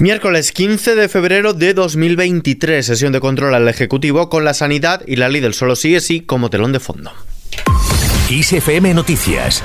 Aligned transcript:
Miércoles 0.00 0.50
15 0.50 0.96
de 0.96 1.08
febrero 1.08 1.52
de 1.52 1.72
2023, 1.72 2.84
sesión 2.84 3.12
de 3.12 3.20
control 3.20 3.54
al 3.54 3.68
Ejecutivo 3.68 4.28
con 4.28 4.44
la 4.44 4.52
sanidad 4.52 5.02
y 5.06 5.14
la 5.14 5.28
ley 5.28 5.40
del 5.40 5.54
solo 5.54 5.76
sí 5.76 5.94
es 5.94 6.04
sí 6.04 6.20
como 6.20 6.50
telón 6.50 6.72
de 6.72 6.80
fondo. 6.80 7.12
ISFM 8.28 8.92
Noticias 8.92 9.62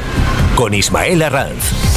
con 0.55 0.75
Ismael 0.75 1.23
Arranz. 1.23 1.88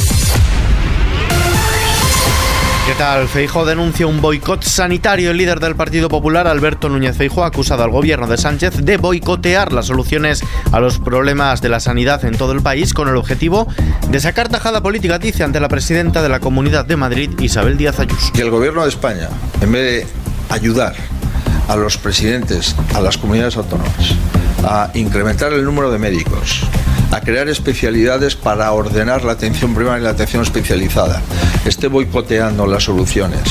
Tal? 3.03 3.27
Feijo 3.27 3.65
denuncia 3.65 4.07
un 4.07 4.21
boicot 4.21 4.62
sanitario. 4.62 5.32
El 5.32 5.37
líder 5.37 5.59
del 5.59 5.75
Partido 5.75 6.09
Popular, 6.09 6.46
Alberto 6.46 6.89
Núñez 6.89 7.17
Feijo, 7.17 7.43
ha 7.43 7.48
acusado 7.48 7.82
al 7.82 7.91
gobierno 7.91 8.29
de 8.29 8.36
Sánchez 8.36 8.77
de 8.77 8.96
boicotear 8.96 9.73
las 9.73 9.86
soluciones 9.86 10.45
a 10.71 10.79
los 10.79 11.00
problemas 11.00 11.61
de 11.61 11.68
la 11.68 11.80
sanidad 11.80 12.25
en 12.25 12.39
todo 12.39 12.53
el 12.53 12.62
país 12.62 12.95
con 12.95 13.09
el 13.09 13.17
objetivo 13.17 13.67
de 14.09 14.21
sacar 14.21 14.49
tajada 14.49 14.85
política, 14.85 15.18
dice, 15.18 15.43
ante 15.43 15.59
la 15.59 15.67
presidenta 15.67 16.23
de 16.23 16.29
la 16.29 16.39
Comunidad 16.39 16.85
de 16.85 16.96
Madrid, 16.96 17.30
Isabel 17.41 17.77
Díaz 17.77 17.99
Ayuso. 17.99 18.32
Que 18.32 18.43
el 18.43 18.50
gobierno 18.50 18.85
de 18.85 18.91
España, 18.91 19.29
en 19.61 19.73
vez 19.73 20.07
de 20.07 20.54
ayudar 20.54 20.95
a 21.67 21.75
los 21.75 21.98
presidentes, 21.98 22.76
a 22.95 23.00
las 23.00 23.18
comunidades 23.18 23.57
autónomas, 23.57 24.14
a 24.64 24.93
incrementar 24.95 25.53
el 25.53 25.64
número 25.64 25.90
de 25.90 25.98
médicos, 25.98 26.61
a 27.12 27.21
crear 27.21 27.48
especialidades 27.48 28.34
para 28.36 28.72
ordenar 28.72 29.22
la 29.22 29.32
atención 29.32 29.75
primaria 29.75 30.00
y 30.00 30.04
la 30.04 30.11
atención 30.11 30.43
especializada, 30.43 31.20
esté 31.66 31.86
boicoteando 31.86 32.66
las 32.66 32.84
soluciones 32.84 33.42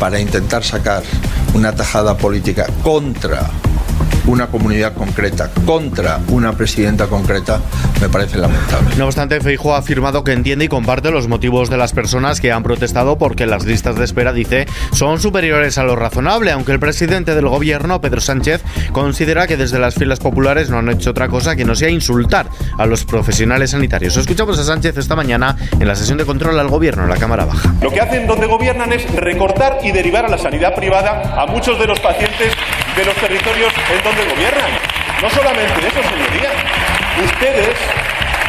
para 0.00 0.18
intentar 0.18 0.64
sacar 0.64 1.04
una 1.54 1.74
tajada 1.74 2.16
política 2.16 2.66
contra 2.82 3.48
una 4.28 4.46
comunidad 4.46 4.94
concreta 4.94 5.50
contra 5.64 6.20
una 6.28 6.52
presidenta 6.52 7.06
concreta 7.06 7.60
me 8.00 8.08
parece 8.08 8.38
lamentable. 8.38 8.94
No 8.96 9.06
obstante, 9.06 9.40
Feijo 9.40 9.74
ha 9.74 9.78
afirmado 9.78 10.22
que 10.22 10.32
entiende 10.32 10.66
y 10.66 10.68
comparte 10.68 11.10
los 11.10 11.28
motivos 11.28 11.70
de 11.70 11.76
las 11.76 11.92
personas 11.92 12.40
que 12.40 12.52
han 12.52 12.62
protestado 12.62 13.18
porque 13.18 13.46
las 13.46 13.64
listas 13.64 13.96
de 13.96 14.04
espera, 14.04 14.32
dice, 14.32 14.66
son 14.92 15.18
superiores 15.18 15.78
a 15.78 15.84
lo 15.84 15.96
razonable, 15.96 16.52
aunque 16.52 16.72
el 16.72 16.78
presidente 16.78 17.34
del 17.34 17.48
gobierno, 17.48 18.00
Pedro 18.00 18.20
Sánchez, 18.20 18.62
considera 18.92 19.46
que 19.46 19.56
desde 19.56 19.78
las 19.78 19.94
filas 19.94 20.20
populares 20.20 20.70
no 20.70 20.78
han 20.78 20.90
hecho 20.90 21.10
otra 21.10 21.28
cosa 21.28 21.56
que 21.56 21.64
no 21.64 21.74
sea 21.74 21.88
insultar 21.88 22.48
a 22.76 22.86
los 22.86 23.04
profesionales 23.04 23.70
sanitarios. 23.70 24.16
Escuchamos 24.16 24.58
a 24.58 24.64
Sánchez 24.64 24.96
esta 24.98 25.16
mañana 25.16 25.56
en 25.80 25.88
la 25.88 25.96
sesión 25.96 26.18
de 26.18 26.26
control 26.26 26.58
al 26.58 26.68
gobierno 26.68 27.04
en 27.04 27.08
la 27.08 27.16
Cámara 27.16 27.46
Baja. 27.46 27.74
Lo 27.80 27.90
que 27.90 28.00
hacen 28.00 28.26
donde 28.26 28.46
gobiernan 28.46 28.92
es 28.92 29.10
recortar 29.14 29.78
y 29.82 29.92
derivar 29.92 30.26
a 30.26 30.28
la 30.28 30.38
sanidad 30.38 30.74
privada 30.74 31.40
a 31.40 31.46
muchos 31.46 31.78
de 31.78 31.86
los 31.86 31.98
pacientes 32.00 32.52
de 32.98 33.04
los 33.04 33.14
territorios 33.14 33.72
en 33.94 34.02
donde 34.02 34.24
gobiernan. 34.24 34.72
No 35.22 35.30
solamente 35.30 35.86
eso, 35.86 36.02
señoría. 36.02 36.50
Ustedes 37.24 37.78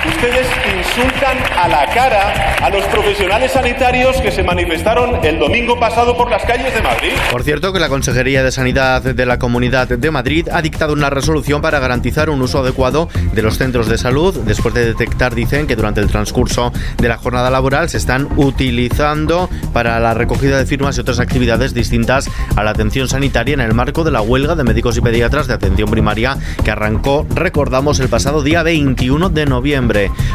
Ustedes 0.08 0.48
insultan 0.78 1.38
a 1.58 1.68
la 1.68 1.86
cara 1.94 2.56
a 2.64 2.70
los 2.70 2.86
profesionales 2.86 3.52
sanitarios 3.52 4.16
que 4.22 4.32
se 4.32 4.44
manifestaron 4.44 5.20
el 5.26 5.38
domingo 5.38 5.78
pasado 5.78 6.16
por 6.16 6.30
las 6.30 6.42
calles 6.46 6.74
de 6.74 6.82
Madrid. 6.82 7.12
Por 7.30 7.44
cierto, 7.44 7.74
que 7.74 7.80
la 7.80 7.90
Consejería 7.90 8.42
de 8.42 8.52
Sanidad 8.54 9.02
de 9.02 9.26
la 9.26 9.40
Comunidad 9.40 9.90
de 9.90 10.12
Madrid 10.12 10.48
ha 10.54 10.62
dictado 10.62 10.94
una 10.94 11.10
resolución 11.10 11.62
para 11.62 11.80
garantizar 11.80 12.30
un 12.30 12.42
uso 12.42 12.60
adecuado 12.60 13.10
de 13.34 13.42
los 13.42 13.58
centros 13.58 13.90
de 13.90 13.98
salud 13.98 14.34
después 14.46 14.74
de 14.74 14.86
detectar, 14.86 15.36
dicen, 15.36 15.68
que 15.68 15.76
durante 15.76 16.00
el 16.00 16.08
transcurso 16.08 16.72
de 16.98 17.10
la 17.10 17.18
jornada 17.18 17.50
laboral 17.50 17.90
se 17.90 17.98
están 17.98 18.30
utilizando 18.38 19.50
para 19.74 20.00
la 20.00 20.14
recogida 20.14 20.58
de 20.58 20.66
firmas 20.66 20.96
y 20.98 21.02
otras 21.02 21.20
actividades 21.20 21.74
distintas 21.74 22.30
a 22.56 22.64
la 22.64 22.72
atención 22.72 23.10
sanitaria 23.10 23.54
en 23.54 23.62
el 23.62 23.74
marco 23.74 24.06
de 24.06 24.12
la 24.12 24.22
huelga 24.22 24.56
de 24.56 24.64
médicos 24.64 24.96
y 24.96 25.02
pediatras 25.02 25.48
de 25.48 25.56
atención 25.56 25.92
primaria 25.92 26.38
que 26.64 26.72
arrancó, 26.72 27.28
recordamos, 27.36 28.00
el 28.00 28.08
pasado 28.08 28.44
día 28.44 28.64
21 28.64 29.28
de 29.28 29.46
noviembre. 29.46 29.89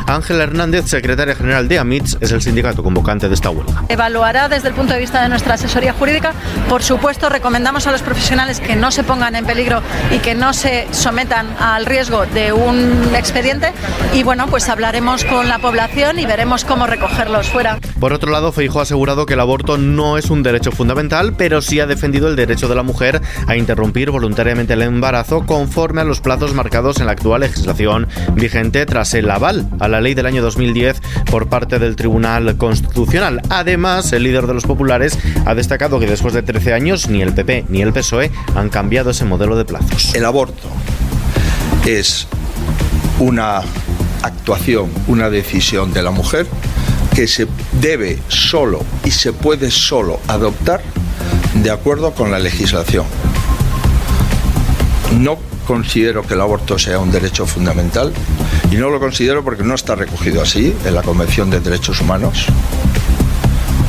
Ángela 0.07 0.45
Hernández, 0.45 0.87
secretaria 0.87 1.35
general 1.35 1.69
de 1.69 1.79
AMITS, 1.79 2.19
es 2.21 2.33
el 2.33 2.43
sindicato 2.43 2.83
convocante 2.83 3.29
de 3.29 3.35
esta 3.35 3.51
huelga. 3.51 3.85
Evaluará 3.89 4.49
desde 4.49 4.69
el 4.69 4.75
punto 4.75 4.93
de 4.93 4.99
vista 4.99 5.23
de 5.23 5.29
nuestra 5.29 5.55
asesoría 5.55 5.93
jurídica. 5.93 6.33
Por 6.69 6.83
supuesto, 6.83 7.29
recomendamos 7.29 7.87
a 7.87 7.93
los 7.93 8.03
profesionales 8.03 8.61
que 8.61 8.77
no 8.77 8.91
se 8.91 9.05
pongan 9.05 9.37
en 9.37 9.45
peligro 9.45 9.83
y 10.11 10.19
que 10.19 10.35
no 10.35 10.53
se 10.53 10.87
sometan 10.91 11.47
al 11.59 11.87
riesgo 11.87 12.27
de 12.27 12.53
un 12.53 13.15
expediente. 13.15 13.73
Y 14.13 14.23
bueno, 14.23 14.47
pues 14.49 14.69
hablaremos 14.69 15.25
con 15.25 15.49
la 15.49 15.59
población 15.59 16.19
y 16.19 16.27
veremos 16.27 16.65
cómo 16.65 16.87
recogerlos 16.87 17.49
fuera. 17.49 17.79
Por 18.01 18.13
otro 18.13 18.31
lado, 18.31 18.53
Feijo 18.53 18.81
ha 18.81 18.83
asegurado 18.83 19.27
que 19.27 19.35
el 19.35 19.41
aborto 19.41 19.79
no 19.79 20.19
es 20.19 20.31
un 20.31 20.43
derecho 20.43 20.73
fundamental, 20.73 21.35
pero 21.37 21.63
sí 21.63 21.81
ha 21.81 21.87
defendido 21.87 22.29
el 22.29 22.37
derecho 22.37 22.69
de 22.69 22.75
la 22.75 22.83
mujer 22.83 23.21
a 23.47 23.57
interrumpir 23.57 24.11
voluntariamente 24.11 24.75
el 24.75 24.83
embarazo 24.83 25.47
conforme 25.47 26.01
a 26.01 26.05
los 26.05 26.21
plazos 26.21 26.55
marcados 26.55 27.01
en 27.01 27.07
la 27.07 27.13
actual 27.13 27.41
legislación 27.41 28.09
vigente 28.35 28.87
tras 28.87 29.15
el 29.15 29.31
a 29.45 29.89
la 29.89 30.01
ley 30.01 30.15
del 30.15 30.25
año 30.25 30.41
2010 30.41 31.03
por 31.31 31.49
parte 31.49 31.79
del 31.79 31.97
Tribunal 31.97 32.57
Constitucional. 32.57 33.43
Además, 33.51 34.11
el 34.15 34.23
líder 34.23 34.47
de 34.47 34.55
los 34.55 34.65
populares 34.65 35.19
ha 35.45 35.55
destacado 35.55 36.01
que 36.01 36.07
después 36.07 36.33
de 36.33 36.43
13 36.43 36.73
años 36.73 37.11
ni 37.11 37.21
el 37.21 37.35
PP 37.35 37.67
ni 37.69 37.83
el 37.83 37.93
PSOE 37.93 38.31
han 38.55 38.71
cambiado 38.71 39.11
ese 39.11 39.27
modelo 39.27 39.55
de 39.57 39.67
plazos. 39.67 40.15
El 40.15 40.25
aborto 40.25 40.69
es 41.85 42.27
una 43.19 43.61
actuación, 44.23 44.91
una 45.09 45.29
decisión 45.29 45.93
de 45.93 46.03
la 46.03 46.11
mujer 46.11 46.47
que 47.15 47.29
se 47.29 47.47
debe 47.83 48.19
solo 48.29 48.83
y 49.05 49.11
se 49.11 49.35
puede 49.35 49.71
solo 49.71 50.21
adoptar 50.27 50.81
de 51.63 51.71
acuerdo 51.71 52.15
con 52.15 52.31
la 52.31 52.39
legislación. 52.39 53.05
No 55.19 55.39
considero 55.67 56.23
que 56.23 56.35
el 56.35 56.41
aborto 56.41 56.79
sea 56.79 56.99
un 56.99 57.11
derecho 57.11 57.47
fundamental 57.47 58.13
y 58.71 58.77
no 58.77 58.91
lo 58.91 59.01
considero 59.01 59.45
porque 59.45 59.63
no 59.63 59.75
está 59.75 59.95
recogido 59.95 60.43
así 60.43 60.75
en 60.85 60.95
la 60.95 61.03
Convención 61.03 61.51
de 61.51 61.61
Derechos 61.61 62.01
Humanos. 62.01 62.47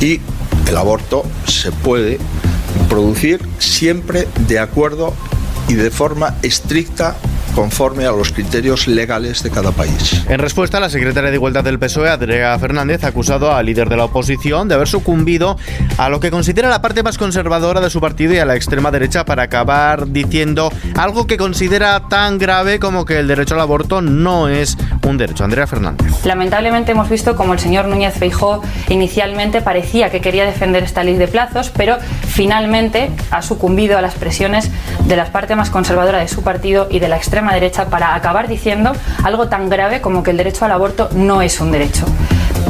Y 0.00 0.20
el 0.68 0.76
aborto 0.76 1.24
se 1.46 1.72
puede 1.72 2.18
producir 2.88 3.40
siempre 3.58 4.28
de 4.46 4.58
acuerdo 4.58 5.14
y 5.68 5.74
de 5.74 5.90
forma 5.90 6.36
estricta 6.42 7.16
conforme 7.56 8.04
a 8.04 8.12
los 8.12 8.32
criterios 8.32 8.86
legales 8.86 9.42
de 9.42 9.50
cada 9.50 9.72
país. 9.72 10.22
En 10.28 10.38
respuesta, 10.38 10.78
la 10.78 10.90
secretaria 10.90 11.30
de 11.30 11.36
Igualdad 11.36 11.64
del 11.64 11.78
PSOE, 11.78 12.10
Andrea 12.10 12.56
Fernández, 12.58 13.02
ha 13.02 13.08
acusado 13.08 13.54
al 13.54 13.64
líder 13.64 13.88
de 13.88 13.96
la 13.96 14.04
oposición 14.04 14.68
de 14.68 14.74
haber 14.74 14.88
sucumbido 14.88 15.56
a 15.96 16.10
lo 16.10 16.20
que 16.20 16.30
considera 16.30 16.68
la 16.68 16.82
parte 16.82 17.02
más 17.02 17.16
conservadora 17.16 17.80
de 17.80 17.88
su 17.88 17.98
partido 17.98 18.34
y 18.34 18.38
a 18.38 18.44
la 18.44 18.56
extrema 18.56 18.90
derecha 18.90 19.24
para 19.24 19.44
acabar 19.44 20.08
diciendo 20.08 20.70
algo 20.96 21.26
que 21.26 21.38
considera 21.38 22.08
tan 22.10 22.36
grave 22.36 22.78
como 22.78 23.06
que 23.06 23.18
el 23.18 23.26
derecho 23.26 23.54
al 23.54 23.60
aborto 23.62 24.02
no 24.02 24.48
es 24.48 24.76
un 25.06 25.16
derecho. 25.16 25.42
Andrea 25.42 25.66
Fernández. 25.66 26.26
Lamentablemente 26.26 26.92
hemos 26.92 27.08
visto 27.08 27.36
como 27.36 27.54
el 27.54 27.58
señor 27.58 27.86
Núñez 27.86 28.14
Feijó 28.18 28.62
inicialmente 28.90 29.62
parecía 29.62 30.10
que 30.10 30.20
quería 30.20 30.44
defender 30.44 30.82
esta 30.82 31.04
ley 31.04 31.16
de 31.16 31.26
plazos, 31.26 31.72
pero 31.74 31.96
finalmente 32.28 33.10
ha 33.30 33.40
sucumbido 33.40 33.96
a 33.96 34.02
las 34.02 34.14
presiones 34.14 34.70
de 35.06 35.16
la 35.16 35.24
parte 35.32 35.56
más 35.56 35.70
conservadora 35.70 36.18
de 36.18 36.28
su 36.28 36.42
partido 36.42 36.88
y 36.90 36.98
de 36.98 37.08
la 37.08 37.16
extrema 37.16 37.45
derecha 37.54 37.86
para 37.86 38.14
acabar 38.14 38.48
diciendo 38.48 38.92
algo 39.24 39.48
tan 39.48 39.68
grave 39.68 40.00
como 40.00 40.22
que 40.22 40.30
el 40.30 40.36
derecho 40.36 40.64
al 40.64 40.72
aborto 40.72 41.08
no 41.12 41.42
es 41.42 41.60
un 41.60 41.72
derecho. 41.72 42.06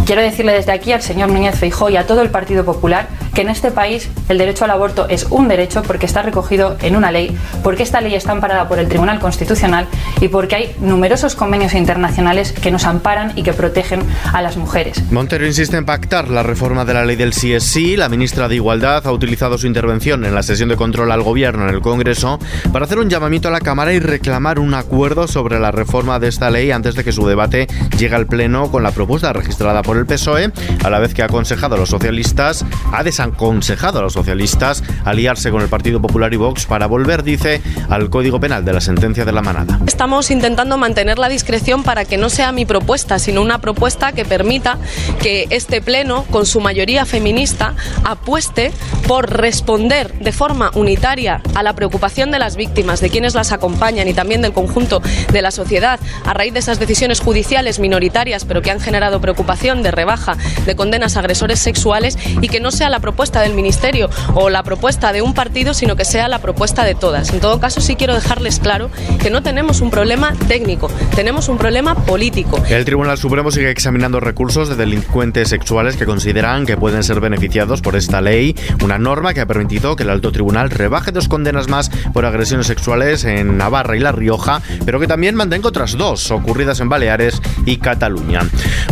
Quiero 0.04 0.22
decirle 0.22 0.52
desde 0.52 0.72
aquí 0.72 0.92
al 0.92 1.02
señor 1.02 1.30
Núñez 1.30 1.58
Feijó 1.58 1.90
y 1.90 1.96
a 1.96 2.06
todo 2.06 2.22
el 2.22 2.30
Partido 2.30 2.64
Popular 2.64 3.08
que 3.36 3.42
en 3.42 3.50
este 3.50 3.70
país 3.70 4.08
el 4.30 4.38
derecho 4.38 4.64
al 4.64 4.70
aborto 4.70 5.06
es 5.10 5.26
un 5.28 5.46
derecho 5.46 5.82
porque 5.82 6.06
está 6.06 6.22
recogido 6.22 6.78
en 6.80 6.96
una 6.96 7.12
ley, 7.12 7.36
porque 7.62 7.82
esta 7.82 8.00
ley 8.00 8.14
está 8.14 8.32
amparada 8.32 8.66
por 8.66 8.78
el 8.78 8.88
Tribunal 8.88 9.20
Constitucional 9.20 9.86
y 10.22 10.28
porque 10.28 10.56
hay 10.56 10.76
numerosos 10.80 11.34
convenios 11.34 11.74
internacionales 11.74 12.52
que 12.52 12.70
nos 12.70 12.86
amparan 12.86 13.34
y 13.36 13.42
que 13.42 13.52
protegen 13.52 14.02
a 14.32 14.40
las 14.40 14.56
mujeres. 14.56 15.02
Montero 15.12 15.44
insiste 15.46 15.76
en 15.76 15.84
pactar 15.84 16.30
la 16.30 16.42
reforma 16.42 16.86
de 16.86 16.94
la 16.94 17.04
ley 17.04 17.16
del 17.16 17.32
CSI. 17.32 17.98
La 17.98 18.08
ministra 18.08 18.48
de 18.48 18.54
Igualdad 18.54 19.06
ha 19.06 19.12
utilizado 19.12 19.58
su 19.58 19.66
intervención 19.66 20.24
en 20.24 20.34
la 20.34 20.42
sesión 20.42 20.70
de 20.70 20.76
control 20.76 21.12
al 21.12 21.22
gobierno 21.22 21.68
en 21.68 21.74
el 21.74 21.82
Congreso 21.82 22.38
para 22.72 22.86
hacer 22.86 22.98
un 22.98 23.10
llamamiento 23.10 23.48
a 23.48 23.50
la 23.50 23.60
Cámara 23.60 23.92
y 23.92 23.98
reclamar 23.98 24.58
un 24.58 24.72
acuerdo 24.72 25.28
sobre 25.28 25.60
la 25.60 25.72
reforma 25.72 26.18
de 26.18 26.28
esta 26.28 26.48
ley 26.48 26.70
antes 26.70 26.94
de 26.94 27.04
que 27.04 27.12
su 27.12 27.26
debate 27.26 27.66
llegue 27.98 28.14
al 28.14 28.26
Pleno 28.26 28.70
con 28.70 28.82
la 28.82 28.92
propuesta 28.92 29.34
registrada 29.34 29.82
por 29.82 29.98
el 29.98 30.06
PSOE, 30.06 30.52
a 30.82 30.88
la 30.88 31.00
vez 31.00 31.12
que 31.12 31.20
ha 31.20 31.26
aconsejado 31.26 31.74
a 31.74 31.78
los 31.78 31.90
socialistas, 31.90 32.64
ha 32.94 33.04
desaconsejado 33.26 33.98
a 33.98 34.02
los 34.02 34.12
socialistas 34.12 34.82
aliarse 35.04 35.50
con 35.50 35.62
el 35.62 35.68
Partido 35.68 36.00
Popular 36.00 36.32
y 36.32 36.36
Vox 36.36 36.66
para 36.66 36.86
volver, 36.86 37.22
dice, 37.22 37.60
al 37.88 38.10
Código 38.10 38.40
Penal 38.40 38.64
de 38.64 38.72
la 38.72 38.80
sentencia 38.80 39.24
de 39.24 39.32
la 39.32 39.42
manada. 39.42 39.80
Estamos 39.86 40.30
intentando 40.30 40.78
mantener 40.78 41.18
la 41.18 41.28
discreción 41.28 41.82
para 41.82 42.04
que 42.04 42.16
no 42.16 42.28
sea 42.28 42.52
mi 42.52 42.64
propuesta, 42.64 43.18
sino 43.18 43.42
una 43.42 43.60
propuesta 43.60 44.12
que 44.12 44.24
permita 44.24 44.78
que 45.20 45.46
este 45.50 45.80
Pleno, 45.80 46.24
con 46.30 46.46
su 46.46 46.60
mayoría 46.60 47.04
feminista, 47.04 47.74
apueste 48.04 48.72
por 49.06 49.30
responder 49.30 50.12
de 50.18 50.32
forma 50.32 50.70
unitaria 50.74 51.40
a 51.54 51.62
la 51.62 51.74
preocupación 51.74 52.30
de 52.30 52.38
las 52.38 52.56
víctimas, 52.56 53.00
de 53.00 53.10
quienes 53.10 53.34
las 53.34 53.52
acompañan 53.52 54.08
y 54.08 54.14
también 54.14 54.42
del 54.42 54.52
conjunto 54.52 55.00
de 55.32 55.42
la 55.42 55.50
sociedad 55.50 56.00
a 56.24 56.34
raíz 56.34 56.52
de 56.52 56.60
esas 56.60 56.78
decisiones 56.78 57.20
judiciales 57.20 57.78
minoritarias, 57.78 58.44
pero 58.44 58.62
que 58.62 58.70
han 58.70 58.80
generado 58.80 59.20
preocupación 59.20 59.82
de 59.82 59.90
rebaja 59.90 60.36
de 60.64 60.76
condenas 60.76 61.16
a 61.16 61.20
agresores 61.20 61.58
sexuales 61.58 62.18
y 62.40 62.48
que 62.48 62.60
no 62.60 62.70
sea 62.70 62.90
la 62.90 63.00
propuesta 63.00 63.15
propuesta 63.16 63.40
del 63.40 63.54
Ministerio 63.54 64.10
o 64.34 64.50
la 64.50 64.62
propuesta 64.62 65.10
de 65.10 65.22
un 65.22 65.32
partido, 65.32 65.72
sino 65.72 65.96
que 65.96 66.04
sea 66.04 66.28
la 66.28 66.38
propuesta 66.38 66.84
de 66.84 66.94
todas. 66.94 67.32
En 67.32 67.40
todo 67.40 67.58
caso, 67.60 67.80
sí 67.80 67.96
quiero 67.96 68.14
dejarles 68.14 68.60
claro 68.60 68.90
que 69.18 69.30
no 69.30 69.42
tenemos 69.42 69.80
un 69.80 69.90
problema 69.90 70.34
técnico, 70.48 70.90
tenemos 71.14 71.48
un 71.48 71.56
problema 71.56 71.94
político. 71.94 72.62
El 72.68 72.84
Tribunal 72.84 73.16
Supremo 73.16 73.50
sigue 73.50 73.70
examinando 73.70 74.20
recursos 74.20 74.68
de 74.68 74.76
delincuentes 74.76 75.48
sexuales 75.48 75.96
que 75.96 76.04
consideran 76.04 76.66
que 76.66 76.76
pueden 76.76 77.02
ser 77.02 77.20
beneficiados 77.20 77.80
por 77.80 77.96
esta 77.96 78.20
ley, 78.20 78.54
una 78.84 78.98
norma 78.98 79.32
que 79.32 79.40
ha 79.40 79.46
permitido 79.46 79.96
que 79.96 80.02
el 80.02 80.10
alto 80.10 80.30
tribunal 80.30 80.68
rebaje 80.68 81.10
dos 81.10 81.26
condenas 81.26 81.68
más 81.68 81.88
por 82.12 82.26
agresiones 82.26 82.66
sexuales 82.66 83.24
en 83.24 83.56
Navarra 83.56 83.96
y 83.96 84.00
La 84.00 84.12
Rioja, 84.12 84.60
pero 84.84 85.00
que 85.00 85.06
también 85.06 85.36
mantenga 85.36 85.68
otras 85.68 85.96
dos 85.96 86.30
ocurridas 86.30 86.80
en 86.80 86.90
Baleares 86.90 87.40
y 87.64 87.78
Cataluña. 87.78 88.42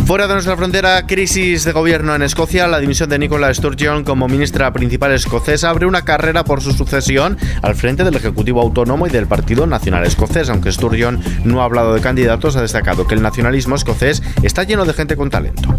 Fuera 0.07 0.25
de 0.25 0.33
nuestra 0.33 0.57
frontera, 0.57 1.05
crisis 1.05 1.63
de 1.63 1.73
gobierno 1.73 2.15
en 2.15 2.23
Escocia, 2.23 2.65
la 2.65 2.79
dimisión 2.79 3.07
de 3.07 3.19
Nicola 3.19 3.53
Sturgeon 3.53 4.03
como 4.03 4.14
ministra 4.15 4.71
principal 4.73 5.11
escocesa 5.11 5.69
abre 5.69 5.85
una 5.85 6.03
carrera 6.03 6.43
por 6.43 6.61
su 6.61 6.71
sucesión 6.71 7.37
al 7.61 7.75
frente 7.75 8.03
del 8.03 8.15
Ejecutivo 8.15 8.61
Autónomo 8.61 9.07
y 9.07 9.09
del 9.09 9.27
Partido 9.27 9.67
Nacional 9.67 10.05
Escocés. 10.05 10.49
Aunque 10.49 10.71
Sturgeon 10.71 11.19
no 11.43 11.61
ha 11.61 11.65
hablado 11.65 11.93
de 11.93 12.01
candidatos, 12.01 12.55
ha 12.55 12.61
destacado 12.61 13.07
que 13.07 13.15
el 13.15 13.21
nacionalismo 13.21 13.75
escocés 13.75 14.23
está 14.43 14.63
lleno 14.63 14.85
de 14.85 14.93
gente 14.93 15.15
con 15.15 15.29
talento. 15.29 15.75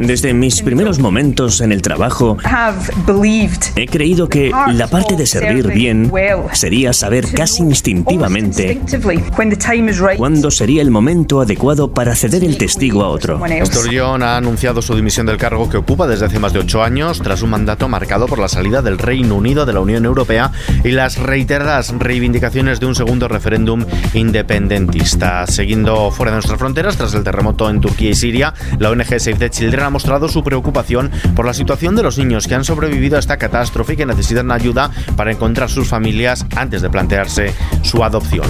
Desde 0.00 0.34
mis 0.34 0.62
primeros 0.62 0.98
momentos 0.98 1.60
en 1.60 1.72
el 1.72 1.82
trabajo, 1.82 2.36
he 3.76 3.86
creído 3.86 4.28
que 4.28 4.52
la 4.72 4.86
parte 4.88 5.16
de 5.16 5.26
servir 5.26 5.68
bien 5.68 6.12
sería 6.52 6.92
saber 6.92 7.26
casi 7.32 7.62
instintivamente 7.62 8.80
cuándo 10.16 10.50
sería 10.50 10.82
el 10.82 10.90
momento 10.90 11.40
adecuado 11.40 11.92
para 11.92 12.14
ceder 12.14 12.44
el 12.44 12.58
testigo 12.58 13.02
a 13.02 13.08
otro. 13.08 13.40
Sturgeon 13.64 14.22
ha 14.22 14.36
anunciado 14.36 14.82
su 14.82 14.94
dimisión 14.94 15.26
del 15.26 15.36
cargo 15.36 15.68
que 15.68 15.76
ocupa 15.76 16.06
desde 16.06 16.25
hace 16.26 16.38
más 16.40 16.52
de 16.52 16.58
ocho 16.58 16.82
años, 16.82 17.20
tras 17.22 17.42
un 17.42 17.50
mandato 17.50 17.88
marcado 17.88 18.26
por 18.26 18.38
la 18.38 18.48
salida 18.48 18.82
del 18.82 18.98
Reino 18.98 19.36
Unido 19.36 19.64
de 19.64 19.72
la 19.72 19.80
Unión 19.80 20.04
Europea 20.04 20.50
y 20.82 20.90
las 20.90 21.18
reiteradas 21.18 21.94
reivindicaciones 21.96 22.80
de 22.80 22.86
un 22.86 22.96
segundo 22.96 23.28
referéndum 23.28 23.84
independentista. 24.12 25.46
Siguiendo 25.46 26.10
fuera 26.10 26.32
de 26.32 26.36
nuestras 26.36 26.58
fronteras, 26.58 26.96
tras 26.96 27.14
el 27.14 27.22
terremoto 27.22 27.70
en 27.70 27.80
Turquía 27.80 28.10
y 28.10 28.14
Siria, 28.14 28.54
la 28.78 28.90
ONG 28.90 29.20
Save 29.20 29.36
the 29.36 29.50
Children 29.50 29.84
ha 29.84 29.90
mostrado 29.90 30.28
su 30.28 30.42
preocupación 30.42 31.12
por 31.36 31.46
la 31.46 31.54
situación 31.54 31.94
de 31.94 32.02
los 32.02 32.18
niños 32.18 32.48
que 32.48 32.56
han 32.56 32.64
sobrevivido 32.64 33.16
a 33.16 33.20
esta 33.20 33.36
catástrofe 33.36 33.92
y 33.92 33.96
que 33.96 34.06
necesitan 34.06 34.50
ayuda 34.50 34.90
para 35.16 35.30
encontrar 35.30 35.70
sus 35.70 35.88
familias 35.88 36.44
antes 36.56 36.82
de 36.82 36.90
plantearse 36.90 37.54
su 37.82 38.02
adopción. 38.02 38.46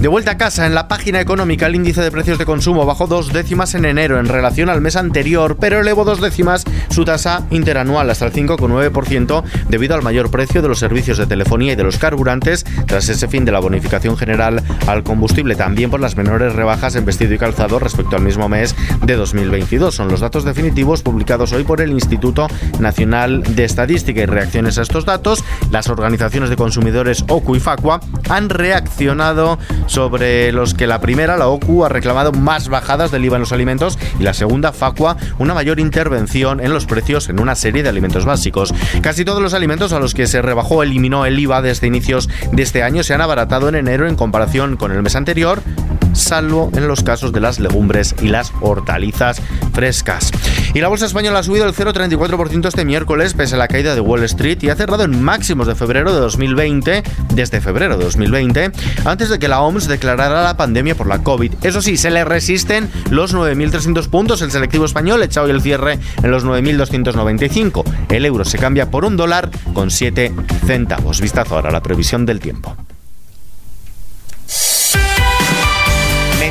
De 0.00 0.08
vuelta 0.08 0.32
a 0.32 0.38
casa, 0.38 0.66
en 0.66 0.74
la 0.74 0.88
página 0.88 1.20
económica, 1.20 1.66
el 1.66 1.74
índice 1.74 2.00
de 2.00 2.10
precios 2.10 2.38
de 2.38 2.46
consumo 2.46 2.86
bajó 2.86 3.06
dos 3.06 3.32
décimas 3.34 3.74
en 3.74 3.84
enero 3.84 4.18
en 4.18 4.26
relación 4.26 4.70
al 4.70 4.80
mes 4.80 4.96
anterior, 4.96 5.58
pero 5.60 5.80
elevó 5.80 6.04
dos 6.04 6.22
décimas 6.22 6.64
su 6.88 7.04
tasa 7.04 7.17
interanual 7.50 8.10
hasta 8.10 8.26
el 8.26 8.32
5,9% 8.32 9.42
debido 9.68 9.94
al 9.94 10.02
mayor 10.02 10.30
precio 10.30 10.62
de 10.62 10.68
los 10.68 10.78
servicios 10.78 11.18
de 11.18 11.26
telefonía 11.26 11.72
y 11.72 11.76
de 11.76 11.82
los 11.82 11.98
carburantes 11.98 12.64
tras 12.86 13.08
ese 13.08 13.28
fin 13.28 13.44
de 13.44 13.52
la 13.52 13.60
bonificación 13.60 14.16
general 14.16 14.62
al 14.86 15.02
combustible, 15.02 15.56
también 15.56 15.90
por 15.90 16.00
las 16.00 16.16
menores 16.16 16.54
rebajas 16.54 16.94
en 16.94 17.04
vestido 17.04 17.34
y 17.34 17.38
calzado 17.38 17.78
respecto 17.78 18.16
al 18.16 18.22
mismo 18.22 18.48
mes 18.48 18.74
de 19.04 19.16
2022. 19.16 19.94
Son 19.94 20.08
los 20.08 20.20
datos 20.20 20.44
definitivos 20.44 21.02
publicados 21.02 21.52
hoy 21.52 21.64
por 21.64 21.80
el 21.80 21.90
Instituto 21.90 22.46
Nacional 22.78 23.42
de 23.42 23.64
Estadística 23.64 24.22
y 24.22 24.26
reacciones 24.26 24.78
a 24.78 24.82
estos 24.82 25.04
datos. 25.04 25.44
Las 25.70 25.88
organizaciones 25.88 26.50
de 26.50 26.56
consumidores 26.56 27.24
OCU 27.28 27.56
y 27.56 27.60
FACUA 27.60 28.00
han 28.28 28.48
reaccionado 28.48 29.58
sobre 29.86 30.52
los 30.52 30.74
que 30.74 30.86
la 30.86 31.00
primera, 31.00 31.36
la 31.36 31.48
OCU, 31.48 31.84
ha 31.84 31.88
reclamado 31.88 32.32
más 32.32 32.68
bajadas 32.68 33.10
del 33.10 33.24
IVA 33.24 33.36
en 33.36 33.40
los 33.40 33.52
alimentos 33.52 33.98
y 34.18 34.22
la 34.22 34.34
segunda, 34.34 34.72
FACUA, 34.72 35.16
una 35.38 35.54
mayor 35.54 35.80
intervención 35.80 36.60
en 36.60 36.72
los 36.72 36.86
precios 36.86 37.07
en 37.08 37.40
una 37.40 37.54
serie 37.54 37.82
de 37.82 37.88
alimentos 37.88 38.26
básicos. 38.26 38.74
Casi 39.00 39.24
todos 39.24 39.40
los 39.40 39.54
alimentos 39.54 39.92
a 39.94 39.98
los 39.98 40.12
que 40.12 40.26
se 40.26 40.42
rebajó 40.42 40.76
o 40.76 40.82
eliminó 40.82 41.24
el 41.24 41.38
IVA 41.38 41.62
desde 41.62 41.86
inicios 41.86 42.28
de 42.52 42.62
este 42.62 42.82
año 42.82 43.02
se 43.02 43.14
han 43.14 43.22
abaratado 43.22 43.68
en 43.68 43.76
enero 43.76 44.06
en 44.06 44.14
comparación 44.14 44.76
con 44.76 44.92
el 44.92 45.02
mes 45.02 45.16
anterior, 45.16 45.62
salvo 46.12 46.70
en 46.74 46.86
los 46.86 47.02
casos 47.02 47.32
de 47.32 47.40
las 47.40 47.60
legumbres 47.60 48.14
y 48.20 48.28
las 48.28 48.52
hortalizas 48.60 49.40
frescas. 49.72 50.30
Y 50.74 50.80
la 50.80 50.88
bolsa 50.88 51.06
española 51.06 51.38
ha 51.38 51.42
subido 51.42 51.66
el 51.66 51.74
0,34% 51.74 52.68
este 52.68 52.84
miércoles 52.84 53.34
pese 53.34 53.54
a 53.54 53.58
la 53.58 53.68
caída 53.68 53.94
de 53.94 54.00
Wall 54.00 54.22
Street 54.24 54.58
y 54.62 54.68
ha 54.68 54.76
cerrado 54.76 55.04
en 55.04 55.22
máximos 55.22 55.66
de 55.66 55.74
febrero 55.74 56.12
de 56.12 56.20
2020, 56.20 57.02
desde 57.34 57.60
febrero 57.60 57.96
de 57.96 58.04
2020, 58.04 58.72
antes 59.04 59.28
de 59.28 59.38
que 59.38 59.48
la 59.48 59.60
OMS 59.60 59.88
declarara 59.88 60.42
la 60.42 60.56
pandemia 60.56 60.94
por 60.94 61.06
la 61.06 61.22
COVID. 61.22 61.54
Eso 61.62 61.82
sí, 61.82 61.96
se 61.96 62.10
le 62.10 62.24
resisten 62.24 62.90
los 63.10 63.34
9.300 63.34 64.08
puntos. 64.08 64.42
El 64.42 64.50
selectivo 64.50 64.84
español 64.84 65.22
echa 65.22 65.42
hoy 65.42 65.50
el 65.50 65.62
cierre 65.62 65.98
en 66.22 66.30
los 66.30 66.44
9.295. 66.44 67.84
El 68.10 68.26
euro 68.26 68.44
se 68.44 68.58
cambia 68.58 68.90
por 68.90 69.04
un 69.04 69.16
dólar 69.16 69.50
con 69.72 69.90
7 69.90 70.32
centavos. 70.66 71.20
Vistazo 71.20 71.56
ahora 71.56 71.70
a 71.70 71.72
la 71.72 71.82
previsión 71.82 72.26
del 72.26 72.40
tiempo. 72.40 72.76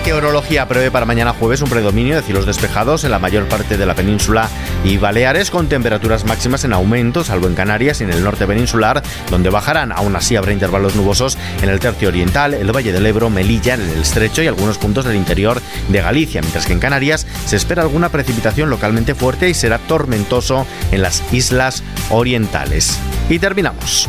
Meteorología 0.07 0.65
prevé 0.69 0.89
para 0.89 1.05
mañana 1.05 1.33
jueves 1.33 1.61
un 1.61 1.69
predominio 1.69 2.15
de 2.15 2.21
cielos 2.21 2.45
despejados 2.45 3.03
en 3.03 3.11
la 3.11 3.19
mayor 3.19 3.45
parte 3.49 3.75
de 3.75 3.85
la 3.85 3.93
península 3.93 4.47
y 4.85 4.95
Baleares 4.95 5.51
con 5.51 5.67
temperaturas 5.67 6.23
máximas 6.23 6.63
en 6.63 6.71
aumento, 6.71 7.25
salvo 7.25 7.47
en 7.47 7.55
Canarias 7.55 7.99
y 7.99 8.05
en 8.05 8.11
el 8.11 8.23
norte 8.23 8.47
peninsular, 8.47 9.03
donde 9.29 9.49
bajarán. 9.49 9.91
Aún 9.91 10.15
así 10.15 10.37
habrá 10.37 10.53
intervalos 10.53 10.95
nubosos 10.95 11.37
en 11.61 11.67
el 11.67 11.81
tercio 11.81 12.07
oriental, 12.07 12.53
el 12.53 12.73
Valle 12.73 12.93
del 12.93 13.05
Ebro, 13.05 13.29
Melilla, 13.29 13.73
en 13.73 13.81
el 13.81 13.99
estrecho 13.99 14.41
y 14.41 14.47
algunos 14.47 14.77
puntos 14.77 15.03
del 15.03 15.17
interior 15.17 15.61
de 15.89 16.01
Galicia, 16.01 16.39
mientras 16.39 16.65
que 16.65 16.71
en 16.71 16.79
Canarias 16.79 17.27
se 17.45 17.57
espera 17.57 17.81
alguna 17.81 18.07
precipitación 18.07 18.69
localmente 18.69 19.13
fuerte 19.13 19.49
y 19.49 19.53
será 19.53 19.77
tormentoso 19.77 20.65
en 20.93 21.01
las 21.01 21.21
islas 21.33 21.83
orientales. 22.09 22.97
Y 23.29 23.39
terminamos. 23.39 24.07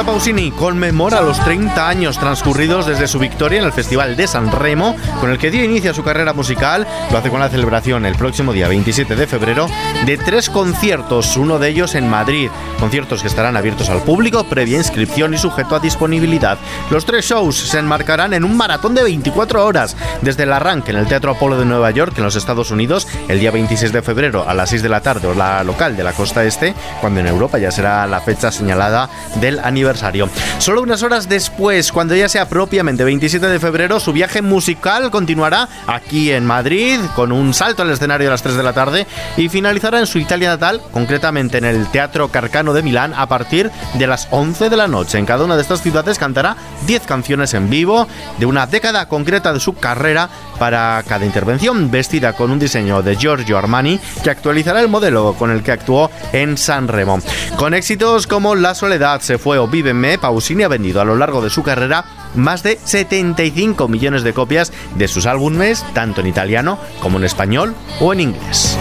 Laura 0.00 0.12
Pausini 0.12 0.50
conmemora 0.50 1.20
los 1.20 1.38
30 1.44 1.86
años 1.86 2.18
transcurridos 2.18 2.86
desde 2.86 3.06
su 3.06 3.18
victoria 3.18 3.58
en 3.58 3.66
el 3.66 3.72
Festival 3.72 4.16
de 4.16 4.26
San 4.26 4.50
Remo, 4.50 4.96
con 5.20 5.30
el 5.30 5.36
que 5.36 5.50
dio 5.50 5.62
inicio 5.62 5.90
a 5.90 5.94
su 5.94 6.02
carrera 6.02 6.32
musical. 6.32 6.86
Lo 7.10 7.18
hace 7.18 7.28
con 7.28 7.38
la 7.38 7.50
celebración 7.50 8.06
el 8.06 8.14
próximo 8.14 8.54
día 8.54 8.66
27 8.66 9.14
de 9.14 9.26
febrero 9.26 9.68
de 10.06 10.16
tres 10.16 10.48
conciertos, 10.48 11.36
uno 11.36 11.58
de 11.58 11.68
ellos 11.68 11.94
en 11.94 12.08
Madrid. 12.08 12.48
Conciertos 12.78 13.20
que 13.20 13.28
estarán 13.28 13.58
abiertos 13.58 13.90
al 13.90 14.00
público, 14.00 14.44
previa 14.44 14.78
inscripción 14.78 15.34
y 15.34 15.38
sujeto 15.38 15.76
a 15.76 15.80
disponibilidad. 15.80 16.56
Los 16.88 17.04
tres 17.04 17.26
shows 17.26 17.56
se 17.56 17.78
enmarcarán 17.78 18.32
en 18.32 18.44
un 18.44 18.56
maratón 18.56 18.94
de 18.94 19.02
24 19.02 19.66
horas, 19.66 19.98
desde 20.22 20.44
el 20.44 20.52
arranque 20.54 20.92
en 20.92 20.96
el 20.96 21.08
Teatro 21.08 21.32
Apolo 21.32 21.58
de 21.58 21.66
Nueva 21.66 21.90
York, 21.90 22.14
en 22.16 22.24
los 22.24 22.36
Estados 22.36 22.70
Unidos, 22.70 23.06
el 23.28 23.38
día 23.38 23.50
26 23.50 23.92
de 23.92 24.00
febrero 24.00 24.48
a 24.48 24.54
las 24.54 24.70
6 24.70 24.82
de 24.82 24.88
la 24.88 25.02
tarde, 25.02 25.28
o 25.28 25.34
la 25.34 25.62
local 25.62 25.94
de 25.94 26.04
la 26.04 26.14
costa 26.14 26.42
este, 26.44 26.74
cuando 27.02 27.20
en 27.20 27.26
Europa 27.26 27.58
ya 27.58 27.70
será 27.70 28.06
la 28.06 28.22
fecha 28.22 28.50
señalada 28.50 29.10
del 29.42 29.58
aniversario. 29.58 29.89
Solo 30.58 30.82
unas 30.82 31.02
horas 31.02 31.28
después, 31.28 31.92
cuando 31.92 32.14
ya 32.14 32.28
sea 32.28 32.48
propiamente 32.48 33.04
27 33.04 33.46
de 33.46 33.60
febrero, 33.60 34.00
su 34.00 34.12
viaje 34.12 34.42
musical 34.42 35.10
continuará 35.10 35.68
aquí 35.86 36.30
en 36.30 36.46
Madrid, 36.46 36.98
con 37.14 37.32
un 37.32 37.54
salto 37.54 37.82
al 37.82 37.90
escenario 37.90 38.28
a 38.28 38.32
las 38.32 38.42
3 38.42 38.56
de 38.56 38.62
la 38.62 38.72
tarde, 38.72 39.06
y 39.36 39.48
finalizará 39.48 39.98
en 39.98 40.06
su 40.06 40.18
Italia 40.18 40.50
natal, 40.50 40.80
concretamente 40.92 41.58
en 41.58 41.64
el 41.64 41.86
Teatro 41.88 42.28
Carcano 42.28 42.72
de 42.72 42.82
Milán, 42.82 43.14
a 43.16 43.26
partir 43.26 43.70
de 43.94 44.06
las 44.06 44.28
11 44.30 44.68
de 44.70 44.76
la 44.76 44.88
noche. 44.88 45.18
En 45.18 45.26
cada 45.26 45.44
una 45.44 45.56
de 45.56 45.62
estas 45.62 45.82
ciudades 45.82 46.18
cantará 46.18 46.56
10 46.86 47.02
canciones 47.02 47.54
en 47.54 47.70
vivo 47.70 48.06
de 48.38 48.46
una 48.46 48.66
década 48.66 49.06
concreta 49.06 49.52
de 49.52 49.60
su 49.60 49.74
carrera 49.74 50.28
para 50.58 51.02
cada 51.08 51.24
intervención, 51.24 51.90
vestida 51.90 52.34
con 52.34 52.50
un 52.50 52.58
diseño 52.58 53.02
de 53.02 53.16
Giorgio 53.16 53.56
Armani, 53.56 53.98
que 54.22 54.30
actualizará 54.30 54.80
el 54.80 54.88
modelo 54.88 55.34
con 55.38 55.50
el 55.50 55.62
que 55.62 55.72
actuó 55.72 56.10
en 56.32 56.58
San 56.58 56.88
Remo. 56.88 57.20
Con 57.56 57.74
éxitos 57.74 58.26
como 58.26 58.54
La 58.54 58.74
Soledad 58.74 59.20
se 59.20 59.38
fue 59.38 59.58
o 59.58 59.66
Pausini 60.20 60.62
ha 60.62 60.68
vendido 60.68 61.00
a 61.00 61.04
lo 61.04 61.16
largo 61.16 61.42
de 61.42 61.50
su 61.50 61.62
carrera 61.62 62.04
más 62.34 62.62
de 62.62 62.78
75 62.82 63.88
millones 63.88 64.22
de 64.22 64.32
copias 64.32 64.72
de 64.96 65.08
sus 65.08 65.26
álbumes, 65.26 65.84
tanto 65.94 66.20
en 66.20 66.26
italiano 66.26 66.78
como 67.00 67.18
en 67.18 67.24
español 67.24 67.74
o 68.00 68.12
en 68.12 68.20
inglés. 68.20 68.78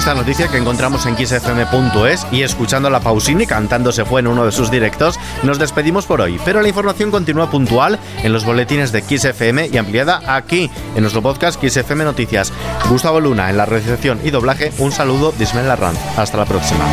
Esta 0.00 0.14
noticia 0.14 0.48
que 0.48 0.56
encontramos 0.56 1.04
en 1.04 1.14
xfm.es 1.14 2.26
y 2.32 2.42
escuchando 2.42 2.88
a 2.88 2.90
la 2.90 3.00
Pausini 3.00 3.44
cantando 3.44 3.92
se 3.92 4.06
fue 4.06 4.20
en 4.20 4.28
uno 4.28 4.46
de 4.46 4.50
sus 4.50 4.70
directos, 4.70 5.20
nos 5.42 5.58
despedimos 5.58 6.06
por 6.06 6.22
hoy. 6.22 6.40
Pero 6.42 6.62
la 6.62 6.68
información 6.68 7.10
continúa 7.10 7.50
puntual 7.50 7.98
en 8.22 8.32
los 8.32 8.46
boletines 8.46 8.92
de 8.92 9.02
XFM 9.02 9.68
y 9.70 9.76
ampliada 9.76 10.22
aquí 10.26 10.70
en 10.94 11.02
nuestro 11.02 11.20
podcast 11.20 11.62
XFM 11.62 12.04
Noticias. 12.04 12.50
Gustavo 12.88 13.20
Luna 13.20 13.50
en 13.50 13.58
la 13.58 13.66
recepción 13.66 14.18
y 14.24 14.30
doblaje. 14.30 14.72
Un 14.78 14.90
saludo 14.90 15.34
de 15.36 15.44
Ismael 15.44 15.70
Hasta 16.16 16.38
la 16.38 16.46
próxima. 16.46 16.86